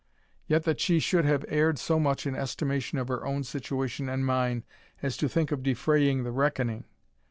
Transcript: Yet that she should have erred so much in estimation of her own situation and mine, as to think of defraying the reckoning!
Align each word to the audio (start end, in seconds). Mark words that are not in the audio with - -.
Yet 0.47 0.63
that 0.63 0.79
she 0.79 0.97
should 0.97 1.25
have 1.25 1.45
erred 1.47 1.77
so 1.77 1.99
much 1.99 2.25
in 2.25 2.33
estimation 2.35 2.97
of 2.97 3.07
her 3.07 3.23
own 3.23 3.43
situation 3.43 4.09
and 4.09 4.25
mine, 4.25 4.63
as 5.03 5.15
to 5.17 5.29
think 5.29 5.51
of 5.51 5.61
defraying 5.61 6.23
the 6.23 6.31
reckoning! 6.31 6.85